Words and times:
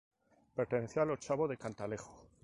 Perteneció 0.55 1.03
al 1.03 1.11
ochavo 1.11 1.47
de 1.47 1.57
Cantalejo. 1.57 2.25